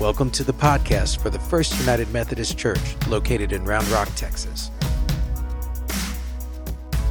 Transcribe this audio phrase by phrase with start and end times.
[0.00, 4.72] Welcome to the podcast for the First United Methodist Church located in Round Rock, Texas.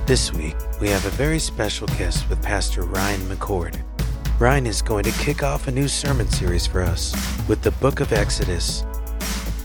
[0.06, 3.82] This week, we have a very special guest with Pastor Ryan McCord.
[4.38, 7.16] Ryan is going to kick off a new sermon series for us
[7.48, 8.84] with the book of Exodus.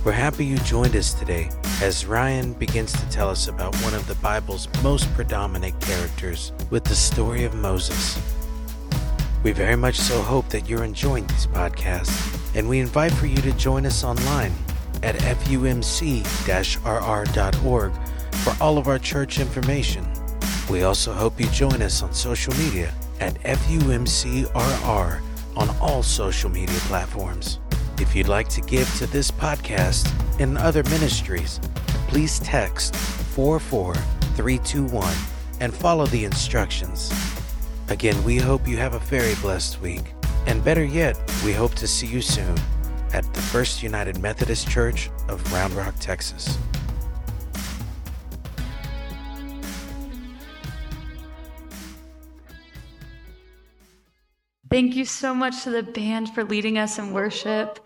[0.04, 1.50] We're happy you joined us today
[1.82, 6.84] as Ryan begins to tell us about one of the Bible's most predominant characters with
[6.84, 8.16] the story of Moses.
[9.42, 13.36] We very much so hope that you're enjoying these podcasts, and we invite for you
[13.36, 14.52] to join us online
[15.04, 16.26] at fumc
[16.84, 17.92] rr.org
[18.38, 20.04] for all of our church information.
[20.68, 25.20] We also hope you join us on social media at FUMCRR
[25.56, 27.60] on all social media platforms.
[28.00, 31.60] If you'd like to give to this podcast and other ministries,
[32.08, 35.14] please text 44321
[35.60, 37.12] and follow the instructions.
[37.88, 40.12] Again, we hope you have a very blessed week.
[40.48, 42.56] And better yet, we hope to see you soon
[43.12, 46.56] at the First United Methodist Church of Round Rock, Texas.
[54.70, 57.80] Thank you so much to the band for leading us in worship.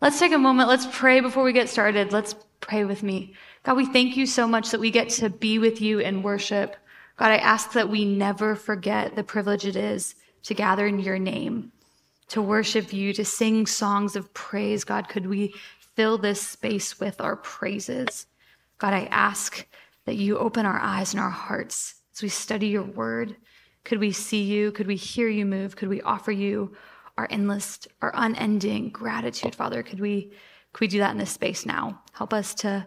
[0.00, 0.68] Let's take a moment.
[0.68, 2.12] Let's pray before we get started.
[2.12, 3.34] Let's pray with me.
[3.62, 6.76] God, we thank you so much that we get to be with you in worship.
[7.16, 11.20] God, I ask that we never forget the privilege it is to gather in your
[11.20, 11.70] name,
[12.32, 14.84] to worship you, to sing songs of praise.
[14.84, 15.54] God, could we
[15.96, 18.26] fill this space with our praises?
[18.78, 19.66] God, I ask
[20.06, 23.36] that you open our eyes and our hearts as we study your word.
[23.84, 24.72] Could we see you?
[24.72, 25.76] Could we hear you move?
[25.76, 26.74] Could we offer you
[27.18, 29.82] our endless, our unending gratitude, Father?
[29.82, 30.32] Could we,
[30.72, 32.00] could we do that in this space now?
[32.14, 32.86] Help us to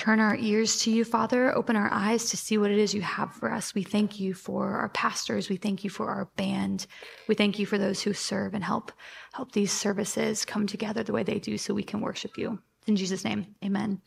[0.00, 1.54] turn our ears to you, Father.
[1.54, 3.74] Open our eyes to see what it is you have for us.
[3.74, 5.50] We thank you for our pastors.
[5.50, 6.86] We thank you for our band.
[7.28, 8.92] We thank you for those who serve and help
[9.34, 12.58] help these services come together the way they do so we can worship you.
[12.86, 14.00] In Jesus' name, amen.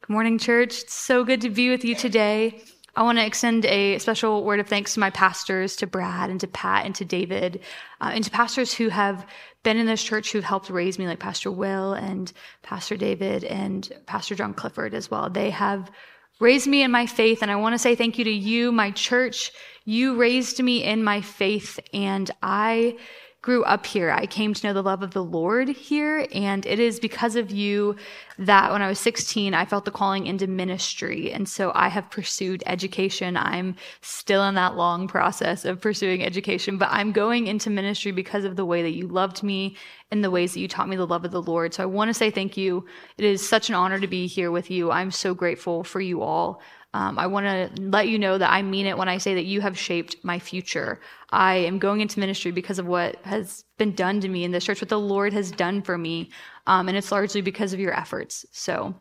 [0.00, 0.82] Good morning, church.
[0.82, 2.60] It's so good to be with you today.
[2.96, 6.40] I want to extend a special word of thanks to my pastors, to Brad and
[6.40, 7.60] to Pat and to David,
[8.00, 9.26] uh, and to pastors who have
[9.64, 12.32] been in this church who've helped raise me, like Pastor Will and
[12.62, 15.28] Pastor David and Pastor John Clifford as well.
[15.28, 15.90] They have
[16.38, 18.90] raised me in my faith, and I want to say thank you to you, my
[18.92, 19.50] church.
[19.84, 22.96] You raised me in my faith, and I
[23.44, 24.10] grew up here.
[24.10, 27.50] I came to know the love of the Lord here, and it is because of
[27.50, 27.94] you
[28.38, 31.30] that when I was 16, I felt the calling into ministry.
[31.30, 33.36] And so I have pursued education.
[33.36, 38.46] I'm still in that long process of pursuing education, but I'm going into ministry because
[38.46, 39.76] of the way that you loved me
[40.10, 41.74] and the ways that you taught me the love of the Lord.
[41.74, 42.86] So I want to say thank you.
[43.18, 44.90] It is such an honor to be here with you.
[44.90, 46.62] I'm so grateful for you all.
[46.94, 49.44] Um, I want to let you know that I mean it when I say that
[49.44, 51.00] you have shaped my future.
[51.30, 54.64] I am going into ministry because of what has been done to me in this
[54.64, 56.30] church, what the Lord has done for me.
[56.68, 58.46] Um, and it's largely because of your efforts.
[58.52, 58.94] So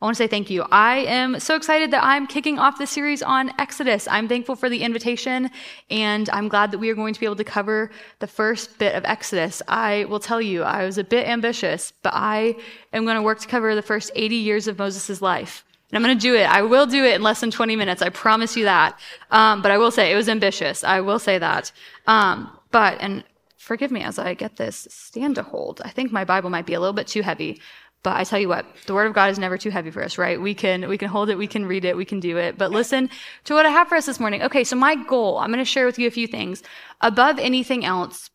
[0.00, 0.64] I want to say thank you.
[0.70, 4.06] I am so excited that I'm kicking off the series on Exodus.
[4.06, 5.50] I'm thankful for the invitation,
[5.90, 7.90] and I'm glad that we are going to be able to cover
[8.20, 9.60] the first bit of Exodus.
[9.66, 12.54] I will tell you, I was a bit ambitious, but I
[12.92, 15.64] am going to work to cover the first 80 years of Moses' life.
[15.90, 16.44] And I'm going to do it.
[16.44, 18.00] I will do it in less than 20 minutes.
[18.00, 18.98] I promise you that.
[19.30, 20.84] Um, but I will say it was ambitious.
[20.84, 21.72] I will say that.
[22.06, 23.24] Um, but, and
[23.56, 25.80] forgive me as I get this stand to hold.
[25.84, 27.60] I think my Bible might be a little bit too heavy.
[28.02, 30.16] But I tell you what, the word of God is never too heavy for us,
[30.16, 30.40] right?
[30.40, 32.56] We can, we can hold it, we can read it, we can do it.
[32.56, 33.10] But listen
[33.44, 34.42] to what I have for us this morning.
[34.42, 36.62] Okay, so my goal, I'm going to share with you a few things.
[37.02, 38.30] Above anything else,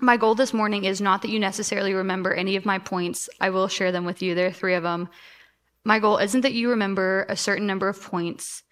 [0.00, 3.28] my goal this morning is not that you necessarily remember any of my points.
[3.40, 4.34] I will share them with you.
[4.34, 5.08] There are three of them.
[5.84, 8.62] My goal isn't that you remember a certain number of points.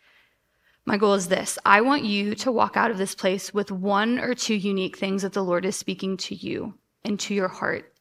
[0.87, 4.19] My goal is this I want you to walk out of this place with one
[4.19, 7.93] or two unique things that the Lord is speaking to you and to your heart,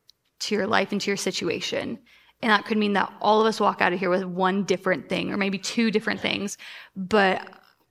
[0.41, 1.99] to your life, and to your situation.
[2.41, 5.09] And that could mean that all of us walk out of here with one different
[5.09, 6.57] thing or maybe two different things.
[6.95, 7.47] But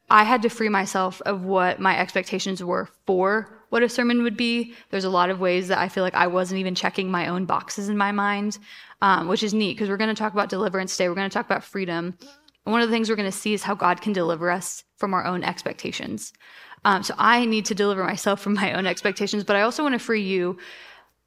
[0.08, 4.36] I had to free myself of what my expectations were for what a sermon would
[4.36, 4.74] be.
[4.90, 7.44] There's a lot of ways that I feel like I wasn't even checking my own
[7.44, 8.58] boxes in my mind
[9.00, 11.08] um, which is neat because we're going to talk about deliverance today.
[11.08, 12.16] We're going to talk about freedom.
[12.64, 14.84] And one of the things we're going to see is how God can deliver us
[14.96, 16.32] from our own expectations.
[16.84, 19.94] Um, so I need to deliver myself from my own expectations, but I also want
[19.94, 20.58] to free you.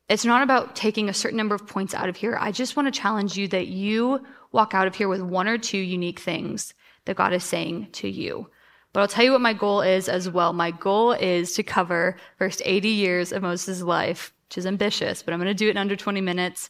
[0.10, 2.38] It's not about taking a certain number of points out of here.
[2.40, 5.58] I just want to challenge you that you walk out of here with one or
[5.58, 6.74] two unique things
[7.06, 8.50] that God is saying to you.
[8.94, 10.54] But I'll tell you what my goal is as well.
[10.54, 15.34] My goal is to cover first 80 years of Moses' life, which is ambitious, but
[15.34, 16.70] I'm going to do it in under 20 minutes.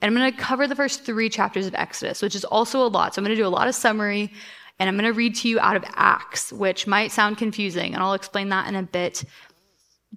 [0.00, 2.88] And I'm going to cover the first three chapters of Exodus, which is also a
[2.88, 3.14] lot.
[3.14, 4.32] So I'm going to do a lot of summary
[4.80, 8.02] and I'm going to read to you out of Acts, which might sound confusing, and
[8.02, 9.24] I'll explain that in a bit.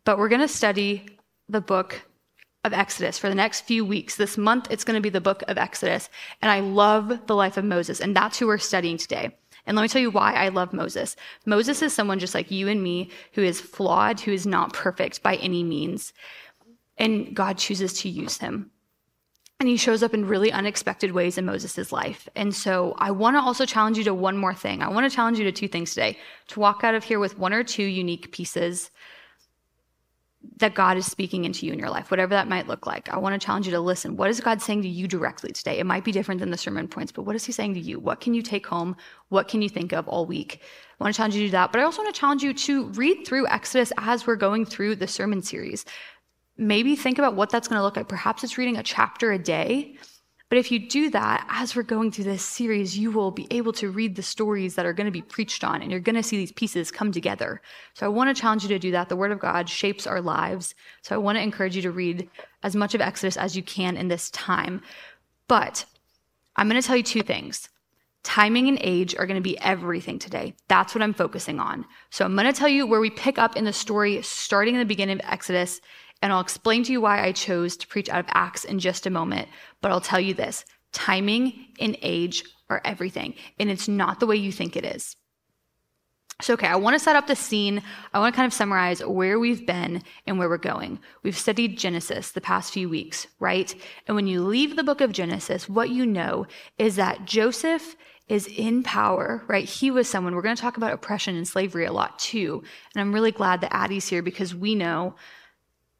[0.05, 1.05] But we're going to study
[1.49, 2.01] the book
[2.63, 4.15] of Exodus for the next few weeks.
[4.15, 6.09] This month, it's going to be the book of Exodus.
[6.41, 7.99] And I love the life of Moses.
[7.99, 9.35] And that's who we're studying today.
[9.65, 11.15] And let me tell you why I love Moses.
[11.45, 15.23] Moses is someone just like you and me who is flawed, who is not perfect
[15.23, 16.13] by any means.
[16.97, 18.71] And God chooses to use him.
[19.59, 22.27] And he shows up in really unexpected ways in Moses' life.
[22.35, 24.81] And so I want to also challenge you to one more thing.
[24.81, 26.17] I want to challenge you to two things today
[26.49, 28.91] to walk out of here with one or two unique pieces
[30.57, 33.09] that God is speaking into you in your life, whatever that might look like.
[33.09, 34.17] I want to challenge you to listen.
[34.17, 35.79] What is God saying to you directly today?
[35.79, 37.99] It might be different than the sermon points, but what is He saying to you?
[37.99, 38.95] What can you take home?
[39.29, 40.61] What can you think of all week?
[40.99, 41.71] I want to challenge you to do that.
[41.71, 44.97] But I also want to challenge you to read through Exodus as we're going through
[44.97, 45.85] the sermon series
[46.57, 48.07] maybe think about what that's going to look like.
[48.07, 49.97] Perhaps it's reading a chapter a day.
[50.49, 53.73] But if you do that, as we're going through this series, you will be able
[53.73, 56.21] to read the stories that are going to be preached on, and you're going to
[56.21, 57.59] see these pieces come together.
[57.95, 59.09] So I want to challenge you to do that.
[59.09, 60.75] The Word of God shapes our lives.
[61.01, 62.29] So I want to encourage you to read
[62.61, 64.81] as much of Exodus as you can in this time.
[65.47, 65.85] But
[66.55, 67.69] I'm going to tell you two things.
[68.21, 70.53] Timing and age are going to be everything today.
[70.67, 71.83] That's what I'm focusing on.
[72.09, 74.79] So I'm going to tell you where we pick up in the story starting in
[74.79, 75.81] the beginning of Exodus
[76.23, 79.05] and I'll explain to you why I chose to preach out of Acts in just
[79.05, 79.49] a moment.
[79.81, 84.37] But I'll tell you this timing and age are everything, and it's not the way
[84.37, 85.17] you think it is.
[86.41, 87.81] So, okay, I want to set up the scene.
[88.13, 90.99] I want to kind of summarize where we've been and where we're going.
[91.23, 93.73] We've studied Genesis the past few weeks, right?
[94.07, 96.47] And when you leave the book of Genesis, what you know
[96.77, 97.95] is that Joseph
[98.29, 99.67] is in power, right?
[99.67, 102.63] He was someone, we're going to talk about oppression and slavery a lot too.
[102.95, 105.15] And I'm really glad that Addie's here because we know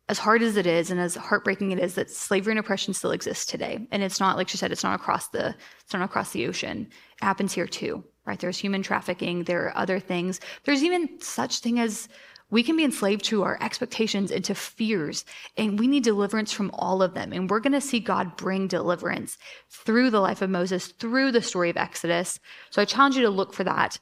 [0.09, 3.11] as hard as it is and as heartbreaking it is that slavery and oppression still
[3.11, 3.87] exists today.
[3.91, 6.87] And it's not like she said it's not across the it's not across the ocean.
[7.21, 8.39] It happens here too right?
[8.39, 9.43] There's human trafficking.
[9.43, 10.39] There are other things.
[10.63, 12.07] There's even such thing as
[12.49, 15.25] we can be enslaved to our expectations and to fears
[15.57, 17.33] and we need deliverance from all of them.
[17.33, 19.37] And we're going to see god bring deliverance
[19.69, 22.39] through the life of moses through the story of exodus.
[22.69, 23.97] So i challenge you to look for that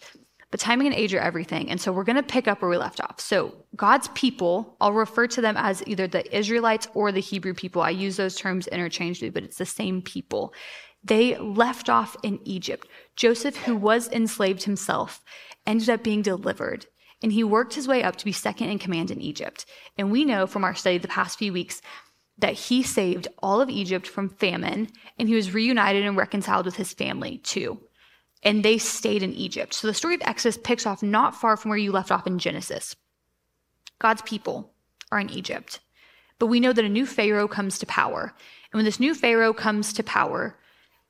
[0.52, 1.70] but timing and age are everything.
[1.70, 3.20] And so we're going to pick up where we left off.
[3.20, 7.82] So God's people, I'll refer to them as either the Israelites or the Hebrew people.
[7.82, 10.54] I use those terms interchangeably, but it's the same people.
[11.04, 12.88] They left off in Egypt.
[13.16, 15.24] Joseph, who was enslaved himself,
[15.66, 16.86] ended up being delivered.
[17.24, 19.66] And he worked his way up to be second in command in Egypt.
[19.98, 21.82] And we know from our study the past few weeks
[22.40, 26.76] that he saved all of Egypt from famine and he was reunited and reconciled with
[26.76, 27.80] his family too
[28.44, 29.74] and they stayed in Egypt.
[29.74, 32.40] So the story of Exodus picks off not far from where you left off in
[32.40, 32.96] Genesis.
[34.00, 34.74] God's people
[35.12, 35.80] are in Egypt.
[36.40, 38.34] But we know that a new Pharaoh comes to power.
[38.72, 40.58] And when this new Pharaoh comes to power,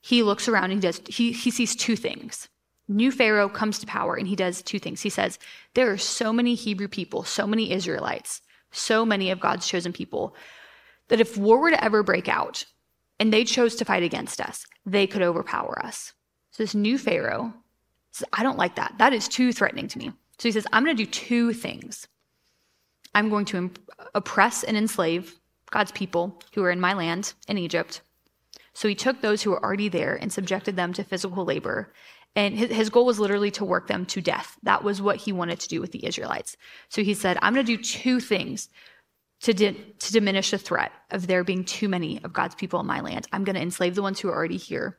[0.02, 2.50] he looks around and he does he, he sees two things.
[2.88, 5.02] New Pharaoh comes to power and he does two things.
[5.02, 5.40] He says,
[5.74, 8.42] There are so many Hebrew people, so many Israelites,
[8.72, 10.36] so many of God's chosen people,
[11.08, 12.66] that if war were to ever break out
[13.20, 16.14] and they chose to fight against us, they could overpower us.
[16.52, 17.54] So this new Pharaoh
[18.12, 18.96] says, I don't like that.
[18.98, 20.12] That is too threatening to me.
[20.38, 22.08] So he says, I'm going to do two things.
[23.14, 25.40] I'm going to imp- oppress and enslave
[25.70, 28.02] God's people who are in my land in Egypt.
[28.74, 31.94] So he took those who were already there and subjected them to physical labor.
[32.36, 34.58] And his, his goal was literally to work them to death.
[34.64, 36.56] That was what he wanted to do with the Israelites.
[36.90, 38.70] So he said, I'm going to do two things
[39.42, 42.86] to, di- to diminish the threat of there being too many of God's people in
[42.86, 43.28] my land.
[43.32, 44.98] I'm going to enslave the ones who are already here.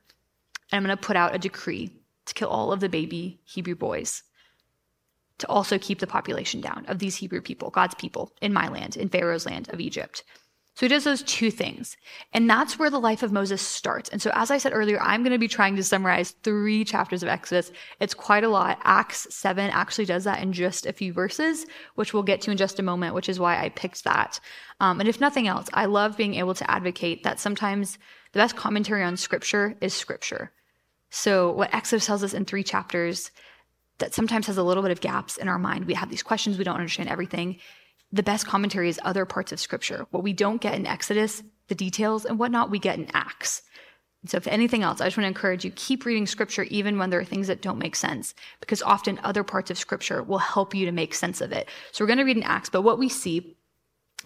[0.72, 1.92] And I'm going to put out a decree
[2.26, 4.22] to kill all of the baby Hebrew boys,
[5.38, 8.96] to also keep the population down of these Hebrew people, God's people, in my land,
[8.96, 10.24] in Pharaoh's land of Egypt.
[10.74, 11.98] So he does those two things.
[12.32, 14.08] And that's where the life of Moses starts.
[14.08, 17.22] And so, as I said earlier, I'm going to be trying to summarize three chapters
[17.22, 17.70] of Exodus.
[18.00, 18.80] It's quite a lot.
[18.82, 22.56] Acts 7 actually does that in just a few verses, which we'll get to in
[22.56, 24.40] just a moment, which is why I picked that.
[24.80, 27.98] Um, and if nothing else, I love being able to advocate that sometimes
[28.32, 30.52] the best commentary on scripture is scripture.
[31.14, 33.30] So, what Exodus tells us in three chapters
[33.98, 35.84] that sometimes has a little bit of gaps in our mind.
[35.84, 37.58] We have these questions, we don't understand everything.
[38.12, 40.06] The best commentary is other parts of scripture.
[40.10, 43.60] What we don't get in Exodus, the details and whatnot, we get in Acts.
[44.24, 47.10] So, if anything else, I just want to encourage you keep reading scripture even when
[47.10, 50.74] there are things that don't make sense, because often other parts of scripture will help
[50.74, 51.68] you to make sense of it.
[51.92, 53.58] So, we're going to read in Acts, but what we see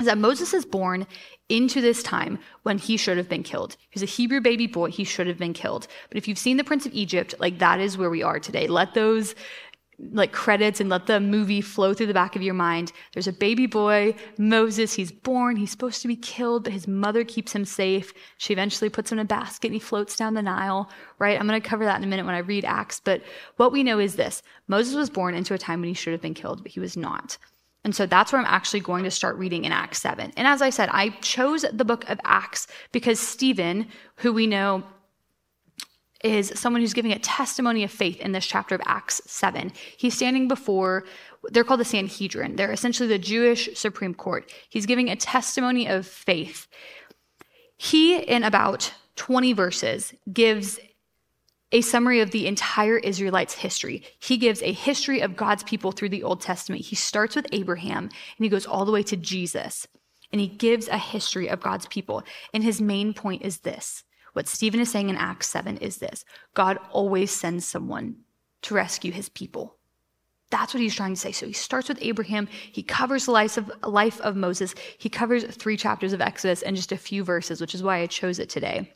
[0.00, 1.06] is that Moses is born
[1.48, 3.76] into this time when he should have been killed.
[3.90, 5.86] He's a Hebrew baby boy, he should have been killed.
[6.08, 8.66] But if you've seen The Prince of Egypt, like that is where we are today.
[8.66, 9.34] Let those
[10.12, 12.92] like credits and let the movie flow through the back of your mind.
[13.14, 17.24] There's a baby boy, Moses, he's born, he's supposed to be killed, but his mother
[17.24, 18.12] keeps him safe.
[18.36, 21.38] She eventually puts him in a basket and he floats down the Nile, right?
[21.40, 23.22] I'm going to cover that in a minute when I read Acts, but
[23.56, 24.42] what we know is this.
[24.68, 26.96] Moses was born into a time when he should have been killed, but he was
[26.96, 27.38] not.
[27.86, 30.32] And so that's where I'm actually going to start reading in Acts 7.
[30.36, 34.82] And as I said, I chose the book of Acts because Stephen, who we know
[36.24, 39.70] is someone who's giving a testimony of faith in this chapter of Acts 7.
[39.96, 41.04] He's standing before,
[41.44, 42.56] they're called the Sanhedrin.
[42.56, 44.50] They're essentially the Jewish Supreme Court.
[44.68, 46.66] He's giving a testimony of faith.
[47.76, 50.80] He, in about 20 verses, gives
[51.72, 54.04] a summary of the entire Israelites' history.
[54.18, 56.84] He gives a history of God's people through the Old Testament.
[56.84, 59.86] He starts with Abraham and he goes all the way to Jesus.
[60.32, 62.22] And he gives a history of God's people.
[62.52, 66.24] And his main point is this what Stephen is saying in Acts 7 is this
[66.54, 68.16] God always sends someone
[68.62, 69.76] to rescue his people.
[70.50, 71.32] That's what he's trying to say.
[71.32, 72.46] So he starts with Abraham.
[72.70, 74.74] He covers the life of, life of Moses.
[74.98, 78.06] He covers three chapters of Exodus and just a few verses, which is why I
[78.06, 78.92] chose it today.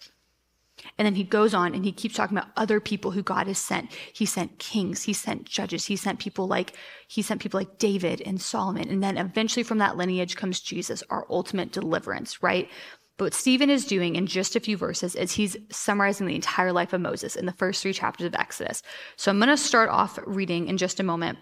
[0.98, 3.58] And then he goes on and he keeps talking about other people who God has
[3.58, 3.92] sent.
[4.12, 6.72] He sent kings, he sent judges, he sent people like
[7.06, 8.88] he sent people like David and Solomon.
[8.88, 12.68] And then eventually from that lineage comes Jesus, our ultimate deliverance, right?
[13.16, 16.72] But what Stephen is doing in just a few verses is he's summarizing the entire
[16.72, 18.82] life of Moses in the first three chapters of Exodus.
[19.16, 21.38] So I'm going to start off reading in just a moment.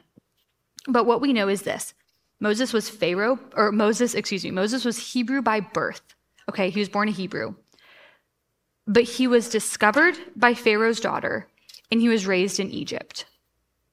[0.89, 1.95] But what we know is this
[2.41, 6.03] Moses was Pharaoh, or Moses, excuse me, Moses was Hebrew by birth.
[6.49, 7.55] Okay, he was born a Hebrew.
[8.89, 11.47] But he was discovered by Pharaoh's daughter
[11.91, 13.27] and he was raised in Egypt.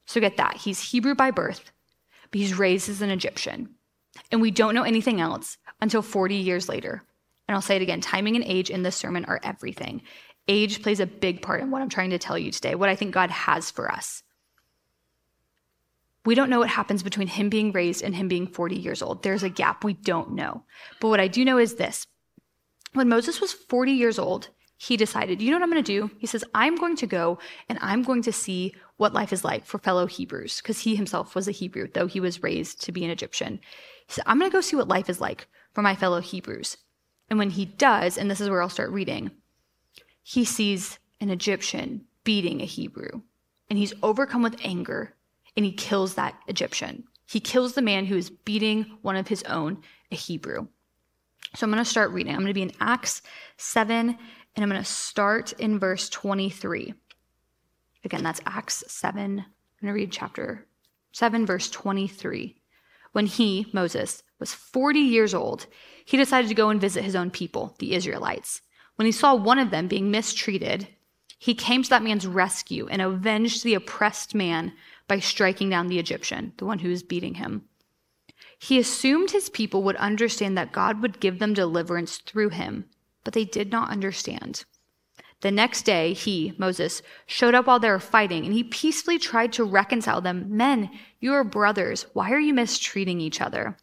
[0.05, 0.57] So get that.
[0.57, 1.71] He's Hebrew by birth,
[2.31, 3.75] but he's raised as an Egyptian.
[4.31, 7.03] And we don't know anything else until 40 years later.
[7.47, 10.01] And I'll say it again timing and age in this sermon are everything.
[10.47, 12.95] Age plays a big part in what I'm trying to tell you today, what I
[12.95, 14.23] think God has for us.
[16.23, 19.21] We don't know what happens between him being raised and him being 40 years old.
[19.21, 20.63] There's a gap we don't know.
[20.99, 22.07] But what I do know is this
[22.93, 24.49] when Moses was 40 years old,
[24.85, 26.11] he decided, you know what I'm going to do?
[26.19, 29.65] He says, I'm going to go and I'm going to see what life is like
[29.65, 33.03] for fellow Hebrews, because he himself was a Hebrew, though he was raised to be
[33.03, 33.59] an Egyptian.
[34.05, 36.77] He said, I'm going to go see what life is like for my fellow Hebrews.
[37.31, 39.31] And when he does, and this is where I'll start reading,
[40.21, 43.21] he sees an Egyptian beating a Hebrew.
[43.71, 45.15] And he's overcome with anger
[45.57, 47.05] and he kills that Egyptian.
[47.25, 50.67] He kills the man who is beating one of his own, a Hebrew.
[51.55, 52.33] So I'm going to start reading.
[52.33, 53.23] I'm going to be in Acts
[53.57, 54.17] 7
[54.55, 56.93] and I'm going to start in verse 23.
[58.05, 59.19] Again, that's Acts 7.
[59.21, 59.45] I'm going
[59.81, 60.65] to read chapter
[61.11, 62.55] 7, verse 23.
[63.11, 65.67] When he, Moses, was 40 years old,
[66.05, 68.61] he decided to go and visit his own people, the Israelites.
[68.95, 70.87] When he saw one of them being mistreated,
[71.37, 74.73] he came to that man's rescue and avenged the oppressed man
[75.07, 77.63] by striking down the Egyptian, the one who was beating him.
[78.57, 82.85] He assumed his people would understand that God would give them deliverance through him
[83.25, 84.63] but they did not understand.
[85.41, 89.51] The next day, he, Moses, showed up while they were fighting, and he peacefully tried
[89.53, 90.45] to reconcile them.
[90.55, 90.89] Men,
[91.19, 92.05] you are brothers.
[92.13, 93.75] Why are you mistreating each other?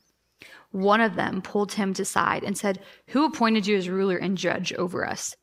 [0.71, 4.39] One of them pulled him to side and said, Who appointed you as ruler and
[4.39, 5.37] judge over us?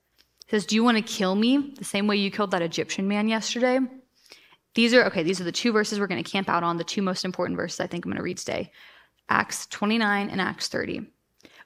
[0.47, 3.07] He says, Do you want to kill me the same way you killed that Egyptian
[3.07, 3.79] man yesterday?
[4.73, 6.83] These are, okay, these are the two verses we're going to camp out on, the
[6.83, 8.71] two most important verses I think I'm going to read today
[9.29, 11.05] Acts 29 and Acts 30.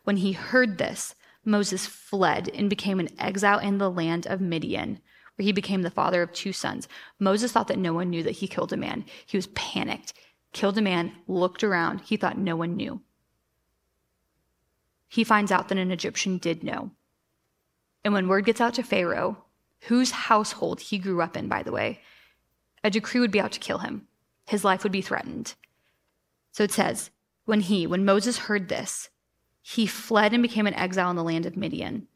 [0.04, 5.00] When he heard this, Moses fled and became an exile in the land of Midian,
[5.36, 6.88] where he became the father of two sons.
[7.20, 9.06] Moses thought that no one knew that he killed a man.
[9.26, 10.14] He was panicked,
[10.54, 12.02] killed a man, looked around.
[12.02, 13.02] He thought no one knew.
[15.08, 16.92] He finds out that an Egyptian did know.
[18.04, 19.46] And when word gets out to Pharaoh,
[19.82, 22.02] whose household he grew up in, by the way,
[22.84, 24.08] a decree would be out to kill him.
[24.48, 25.56] His life would be threatened.
[26.52, 27.12] So it says,
[27.46, 29.10] when he, when Moses heard this,
[29.66, 32.08] he fled and became an exile in the land of Midian.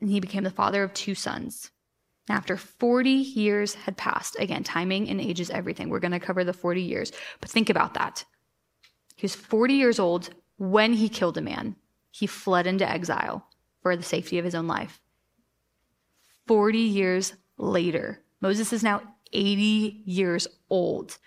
[0.00, 1.70] And he became the father of two sons.
[2.26, 5.90] And after 40 years had passed, again, timing and age is everything.
[5.90, 7.12] We're going to cover the 40 years.
[7.40, 8.24] But think about that.
[9.16, 11.76] He was 40 years old when he killed a man.
[12.10, 13.46] He fled into exile
[13.82, 14.98] for the safety of his own life.
[16.46, 21.18] 40 years later, Moses is now 80 years old.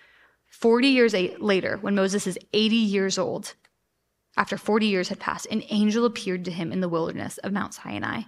[0.50, 3.54] 40 years later, when Moses is 80 years old,
[4.36, 7.74] after 40 years had passed, an angel appeared to him in the wilderness of Mount
[7.74, 8.22] Sinai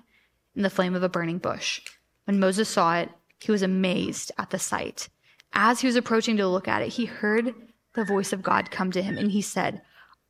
[0.56, 1.80] in the flame of a burning bush.
[2.24, 3.10] When Moses saw it,
[3.40, 5.08] he was amazed at the sight.
[5.52, 7.54] As he was approaching to look at it, he heard
[7.94, 9.82] the voice of God come to him, and he said,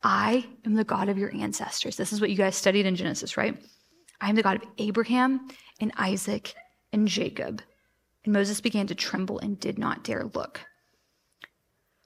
[0.03, 1.97] I am the God of your ancestors.
[1.97, 3.57] This is what you guys studied in Genesis, right?
[4.21, 5.49] I am the God of Abraham
[5.81, 6.55] and Isaac
[6.93, 7.63] and Jacob.
[8.25, 10.61] And Moses began to tremble and did not dare look.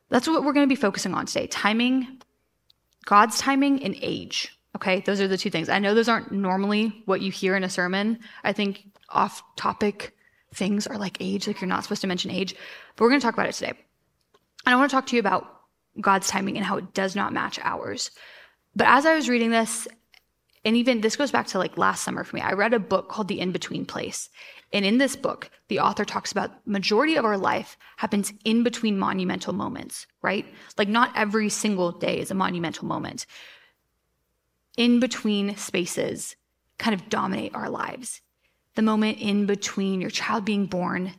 [0.09, 2.21] That's what we're going to be focusing on today timing
[3.05, 4.59] God's timing and age.
[4.77, 5.69] Okay, those are the two things.
[5.69, 8.19] I know those aren't normally what you hear in a sermon.
[8.43, 10.17] I think off topic
[10.55, 12.55] things are like age, like you're not supposed to mention age,
[12.97, 13.75] but we're going to talk about it today.
[14.65, 15.61] And I want to talk to you about
[16.01, 18.11] God's timing and how it does not match ours.
[18.75, 19.87] But as I was reading this,
[20.65, 23.09] and even this goes back to like last summer for me, I read a book
[23.09, 24.29] called The In Between Place.
[24.73, 28.99] And in this book, the author talks about majority of our life happens in between
[28.99, 30.47] monumental moments, right?
[30.79, 33.27] Like not every single day is a monumental moment.
[34.77, 36.37] In between spaces
[36.79, 38.21] kind of dominate our lives.
[38.75, 41.13] The moment in between your child being born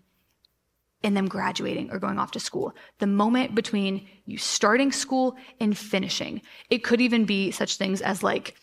[1.04, 2.74] and them graduating or going off to school.
[3.00, 6.42] The moment between you starting school and finishing.
[6.70, 8.56] It could even be such things as like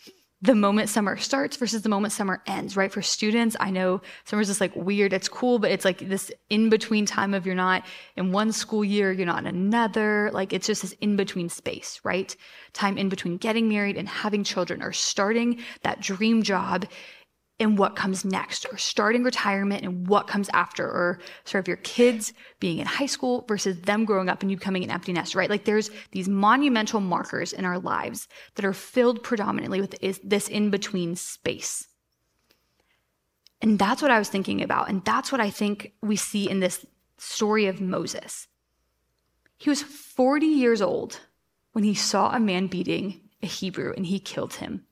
[0.43, 2.91] the moment summer starts versus the moment summer ends, right?
[2.91, 5.13] For students, I know summer's just like weird.
[5.13, 7.83] It's cool, but it's like this in between time of you're not
[8.15, 10.31] in one school year, you're not in another.
[10.33, 12.35] Like it's just this in between space, right?
[12.73, 16.85] Time in between getting married and having children or starting that dream job
[17.61, 21.77] and what comes next, or starting retirement and what comes after, or sort of your
[21.77, 25.35] kids being in high school versus them growing up and you becoming an empty nest,
[25.35, 25.49] right?
[25.49, 30.69] Like there's these monumental markers in our lives that are filled predominantly with this in
[30.71, 31.87] between space.
[33.61, 34.89] And that's what I was thinking about.
[34.89, 36.85] And that's what I think we see in this
[37.17, 38.47] story of Moses.
[39.57, 41.19] He was 40 years old
[41.73, 44.85] when he saw a man beating a Hebrew and he killed him.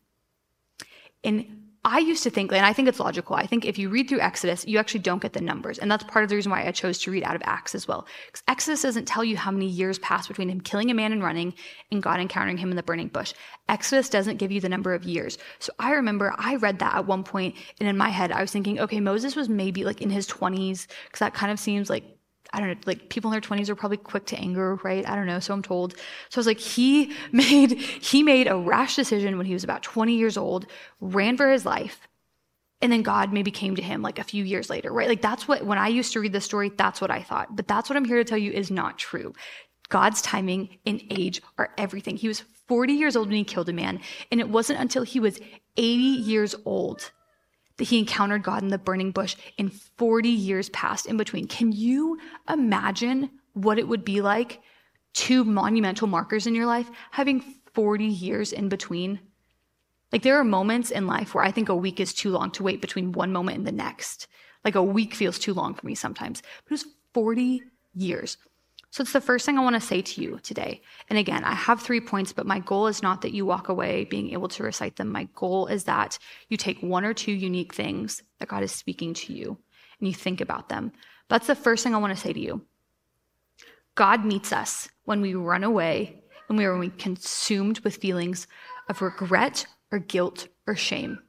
[1.24, 3.38] And I used to think, and I think it's logical.
[3.38, 5.80] I think if you read through Exodus, you actually don't get the numbers.
[5.80, 7.88] And that's part of the reason why I chose to read out of Acts as
[7.88, 8.06] well.
[8.28, 11.24] Because Exodus doesn't tell you how many years passed between him killing a man and
[11.24, 11.54] running
[11.90, 13.34] and God encountering him in the burning bush.
[13.70, 15.38] Exodus doesn't give you the number of years.
[15.60, 18.52] So I remember I read that at one point, and in my head, I was
[18.52, 22.04] thinking, okay, Moses was maybe like in his 20s, because that kind of seems like
[22.52, 25.08] I don't know, like people in their 20s are probably quick to anger, right?
[25.08, 25.94] I don't know, so I'm told.
[26.30, 29.84] So I was like, he made he made a rash decision when he was about
[29.84, 30.66] 20 years old,
[31.00, 32.08] ran for his life,
[32.82, 35.08] and then God maybe came to him like a few years later, right?
[35.08, 37.56] Like that's what when I used to read this story, that's what I thought.
[37.56, 39.34] But that's what I'm here to tell you is not true.
[39.90, 42.16] God's timing and age are everything.
[42.16, 44.00] He was 40 years old when he killed a man,
[44.32, 45.40] and it wasn't until he was
[45.78, 47.12] 80 years old
[47.80, 51.48] that he encountered God in the burning bush in 40 years past in between.
[51.48, 54.62] Can you imagine what it would be like?
[55.14, 57.42] Two monumental markers in your life, having
[57.74, 59.20] 40 years in between.
[60.12, 62.64] Like there are moments in life where I think a week is too long to
[62.64, 64.28] wait between one moment and the next.
[64.66, 66.42] Like a week feels too long for me sometimes.
[66.66, 67.62] But it was 40
[67.96, 68.38] years.
[68.92, 70.82] So it's the first thing I want to say to you today.
[71.10, 74.06] And again, I have three points, but my goal is not that you walk away
[74.06, 75.10] being able to recite them.
[75.12, 79.14] My goal is that you take one or two unique things that God is speaking
[79.16, 79.58] to you
[80.00, 80.92] and you think about them.
[81.30, 82.66] That's the first thing I want to say to you.
[83.94, 88.48] God meets us when we run away and we are consumed with feelings
[88.88, 91.20] of regret or guilt or shame.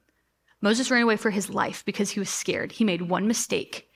[0.63, 2.73] Moses ran away for his life because he was scared.
[2.73, 3.90] He made one mistake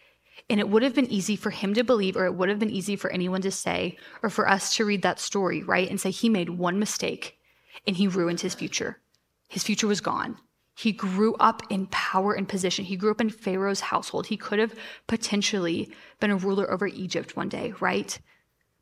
[0.51, 2.70] and it would have been easy for him to believe, or it would have been
[2.70, 5.88] easy for anyone to say, or for us to read that story, right?
[5.88, 7.38] And say he made one mistake
[7.87, 9.01] and he ruined his future.
[9.49, 10.38] His future was gone.
[10.77, 12.85] He grew up in power and position.
[12.85, 14.27] He grew up in Pharaoh's household.
[14.27, 14.75] He could have
[15.07, 18.18] potentially been a ruler over Egypt one day, right?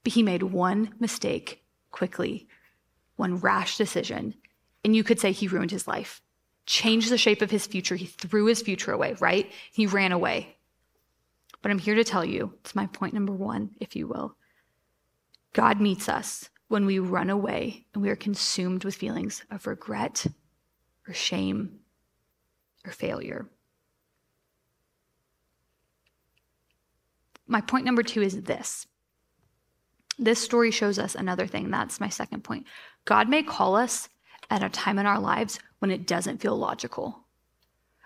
[0.02, 2.48] But he made one mistake quickly,
[3.16, 4.34] one rash decision.
[4.84, 6.22] And you could say he ruined his life,
[6.66, 7.94] changed the shape of his future.
[7.96, 9.52] He threw his future away, right?
[9.70, 10.56] He ran away.
[11.62, 14.36] But I'm here to tell you it's my point number one, if you will.
[15.52, 20.26] God meets us when we run away and we are consumed with feelings of regret
[21.06, 21.78] or shame
[22.84, 23.48] or failure.
[27.46, 28.86] My point number two is this.
[30.18, 31.70] This story shows us another thing.
[31.70, 32.66] That's my second point.
[33.04, 34.08] God may call us
[34.50, 37.21] at a time in our lives when it doesn't feel logical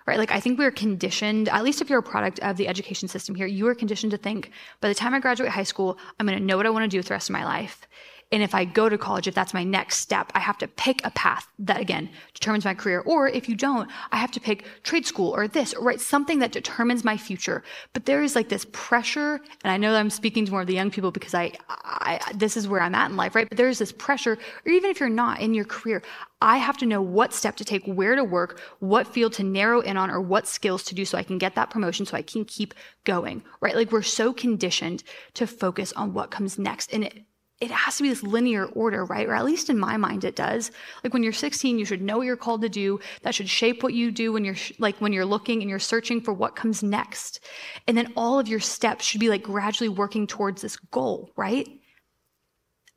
[0.07, 0.19] right?
[0.19, 3.35] Like I think we're conditioned, at least if you're a product of the education system
[3.35, 6.39] here, you are conditioned to think by the time I graduate high school, I'm going
[6.39, 7.87] to know what I want to do with the rest of my life.
[8.33, 11.01] And if I go to college, if that's my next step, I have to pick
[11.05, 13.01] a path that again determines my career.
[13.01, 16.41] Or if you don't, I have to pick trade school or this, or right, something
[16.41, 17.63] that determines my future.
[17.93, 20.67] But there is like this pressure, and I know that I'm speaking to more of
[20.67, 23.49] the young people because I, I this is where I'm at in life, right?
[23.49, 26.03] But there is this pressure, or even if you're not in your career,
[26.43, 29.81] I have to know what step to take, where to work, what field to narrow
[29.81, 32.23] in on, or what skills to do so I can get that promotion so I
[32.23, 33.77] can keep going, right?
[33.77, 36.93] Like we're so conditioned to focus on what comes next.
[36.93, 37.25] And it,
[37.61, 39.27] it has to be this linear order, right?
[39.27, 40.71] Or at least in my mind, it does.
[41.03, 43.01] Like when you're 16, you should know what you're called to do.
[43.23, 46.21] That should shape what you do when you're like when you're looking and you're searching
[46.21, 47.41] for what comes next.
[47.87, 51.67] And then all of your steps should be like gradually working towards this goal, right?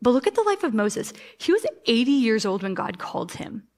[0.02, 1.14] But look at the life of Moses.
[1.38, 3.69] He was 80 years old when God called him.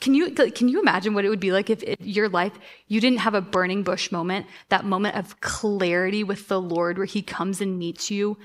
[0.00, 2.52] Can you, can you imagine what it would be like if in your life
[2.86, 7.06] you didn't have a burning bush moment, that moment of clarity with the Lord where
[7.06, 8.38] He comes and meets you,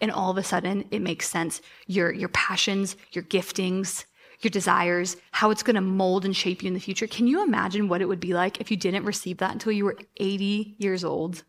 [0.00, 1.62] and all of a sudden it makes sense?
[1.88, 4.04] Your, your passions, your giftings,
[4.40, 7.06] your desires, how it's going to mold and shape you in the future.
[7.06, 9.84] Can you imagine what it would be like if you didn't receive that until you
[9.84, 11.42] were 80 years old?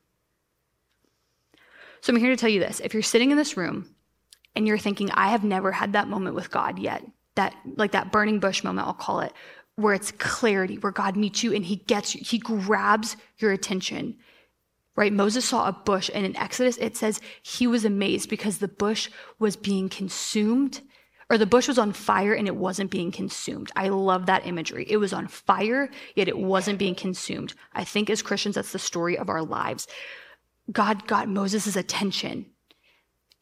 [2.02, 2.80] So I'm here to tell you this.
[2.80, 3.96] If you're sitting in this room
[4.56, 8.12] and you're thinking, I have never had that moment with God yet, that like that
[8.12, 9.34] burning bush moment, I'll call it,
[9.76, 14.18] where it's clarity, where God meets you and he gets you, he grabs your attention.
[14.96, 15.14] Right?
[15.14, 19.10] Moses saw a bush and in Exodus it says he was amazed because the bush
[19.40, 20.82] was being consumed
[21.32, 23.72] or the bush was on fire and it wasn't being consumed.
[23.74, 24.86] I love that imagery.
[24.90, 27.54] It was on fire, yet it wasn't being consumed.
[27.72, 29.88] I think as Christians, that's the story of our lives.
[30.70, 32.48] God got Moses' attention.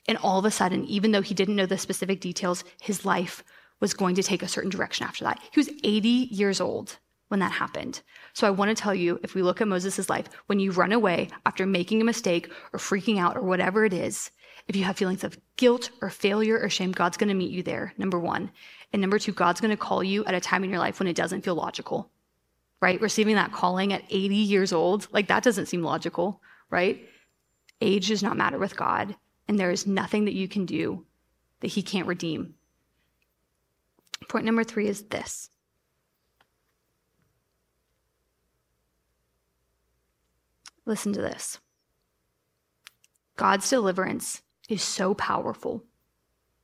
[0.08, 3.44] And all of a sudden, even though he didn't know the specific details, his life
[3.80, 5.40] was going to take a certain direction after that.
[5.52, 6.98] He was 80 years old
[7.30, 8.02] when that happened.
[8.34, 10.92] So I want to tell you if we look at Moses' life, when you run
[10.92, 14.32] away after making a mistake or freaking out or whatever it is,
[14.68, 17.64] if you have feelings of guilt or failure or shame, God's going to meet you
[17.64, 18.52] there, number one.
[18.92, 21.08] And number two, God's going to call you at a time in your life when
[21.08, 22.12] it doesn't feel logical,
[22.82, 23.00] right?
[23.02, 27.08] Receiving that calling at 80 years old, like that doesn't seem logical, right?
[27.82, 29.16] Age does not matter with God,
[29.48, 31.06] and there is nothing that you can do
[31.62, 32.56] that He can't redeem.
[34.28, 35.50] Point number three is this
[40.86, 41.60] Listen to this
[43.38, 45.84] God's deliverance is so powerful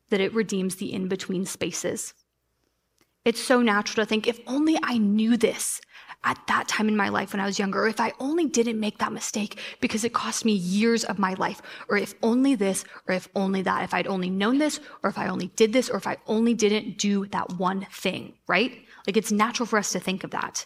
[0.10, 2.14] that it redeems the in between spaces.
[3.24, 5.82] It's so natural to think, if only I knew this
[6.26, 8.80] at that time in my life when I was younger, or if I only didn't
[8.80, 12.84] make that mistake because it cost me years of my life, or if only this,
[13.08, 15.90] or if only that, if I'd only known this, or if I only did this,
[15.90, 18.84] or if I only didn't do that one thing, right?
[19.08, 20.66] Like it's natural for us to think of that.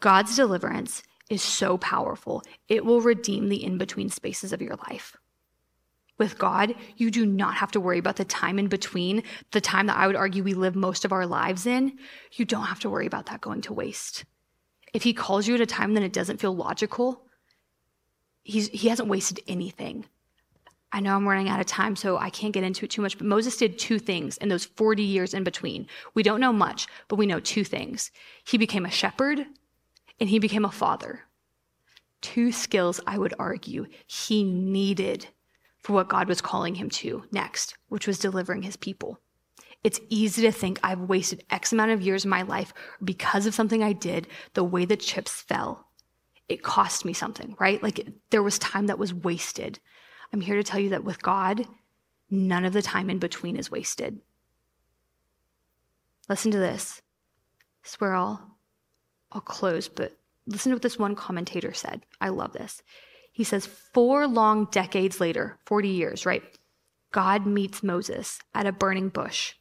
[0.00, 5.16] God's deliverance is so powerful, it will redeem the in between spaces of your life.
[6.18, 9.86] With God, you do not have to worry about the time in between, the time
[9.86, 11.98] that I would argue we live most of our lives in.
[12.32, 14.24] You don't have to worry about that going to waste.
[14.92, 17.22] If He calls you at a time that it doesn't feel logical,
[18.42, 20.06] he's, He hasn't wasted anything.
[20.94, 23.16] I know I'm running out of time, so I can't get into it too much,
[23.16, 25.86] but Moses did two things in those 40 years in between.
[26.12, 28.10] We don't know much, but we know two things.
[28.44, 29.46] He became a shepherd
[30.20, 31.20] and he became a father.
[32.20, 35.26] Two skills I would argue he needed
[35.78, 39.18] for what God was calling him to next, which was delivering his people.
[39.84, 43.54] It's easy to think I've wasted X amount of years of my life because of
[43.54, 45.88] something I did, the way the chips fell.
[46.48, 47.82] It cost me something, right?
[47.82, 49.80] Like there was time that was wasted.
[50.32, 51.66] I'm here to tell you that with God,
[52.30, 54.20] none of the time in between is wasted.
[56.28, 57.02] Listen to this.
[57.84, 58.56] I swear I'll,
[59.32, 60.16] I'll close, but
[60.46, 62.02] listen to what this one commentator said.
[62.20, 62.82] I love this.
[63.32, 66.42] He says, four long decades later, 40 years, right?
[67.10, 69.54] God meets Moses at a burning bush.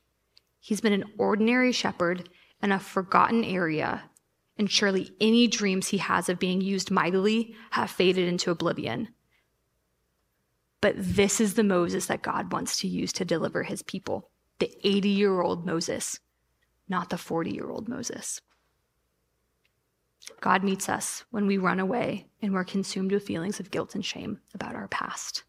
[0.62, 2.30] He's been an ordinary shepherd
[2.62, 4.04] in a forgotten area,
[4.58, 9.10] and surely any dreams he has of being used mightily have faded into oblivion.
[10.80, 14.72] But this is the Moses that God wants to use to deliver his people the
[14.84, 16.20] 80 year old Moses,
[16.88, 18.40] not the 40 year old Moses.
[20.40, 24.06] God meets us when we run away and we're consumed with feelings of guilt and
[24.06, 25.44] shame about our past.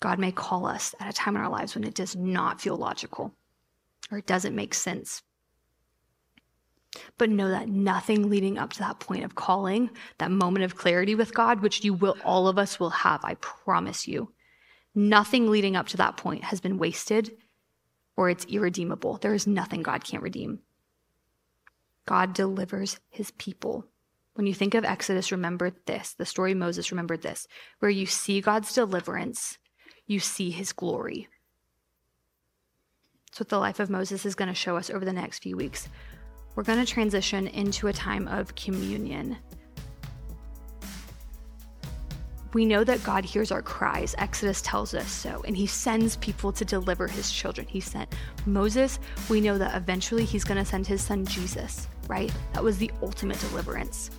[0.00, 2.76] God may call us at a time in our lives when it does not feel
[2.76, 3.34] logical
[4.10, 5.22] or it doesn't make sense.
[7.18, 11.14] But know that nothing leading up to that point of calling, that moment of clarity
[11.14, 14.32] with God, which you will, all of us will have, I promise you,
[14.94, 17.36] nothing leading up to that point has been wasted
[18.16, 19.18] or it's irredeemable.
[19.18, 20.60] There is nothing God can't redeem.
[22.06, 23.84] God delivers his people.
[24.34, 27.46] When you think of Exodus, remember this the story Moses, remember this
[27.80, 29.58] where you see God's deliverance,
[30.06, 31.28] you see his glory.
[33.26, 35.56] That's what the life of Moses is going to show us over the next few
[35.56, 35.88] weeks.
[36.54, 39.36] We're going to transition into a time of communion.
[42.54, 44.14] We know that God hears our cries.
[44.16, 47.66] Exodus tells us so, and he sends people to deliver his children.
[47.66, 48.14] He sent
[48.46, 48.98] Moses.
[49.28, 52.32] We know that eventually he's going to send his son Jesus right?
[52.52, 54.10] That was the ultimate deliverance.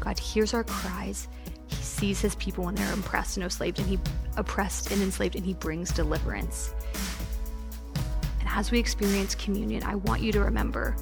[0.00, 1.28] God hears our cries.
[2.02, 3.96] Sees his people when they're oppressed and enslaved, and he
[4.36, 6.74] oppressed and enslaved, and he brings deliverance.
[8.40, 10.96] And as we experience communion, I want you to remember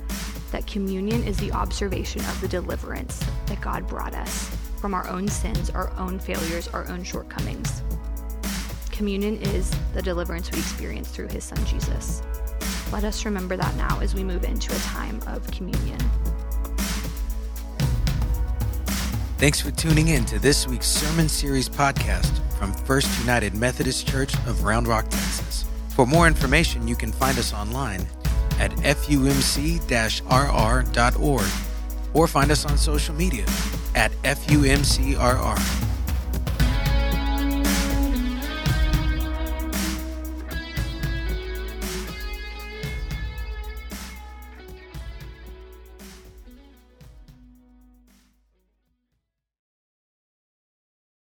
[0.52, 5.26] that communion is the observation of the deliverance that God brought us from our own
[5.26, 7.82] sins, our own failures, our own shortcomings.
[8.90, 12.22] Communion is the deliverance we experience through his son Jesus.
[12.92, 15.98] Let us remember that now as we move into a time of communion.
[19.40, 24.34] Thanks for tuning in to this week's Sermon Series podcast from First United Methodist Church
[24.46, 25.64] of Round Rock, Texas.
[25.88, 28.06] For more information, you can find us online
[28.58, 29.80] at fumc-rr.org
[32.12, 33.46] or find us on social media
[33.94, 35.89] at FUMCRR.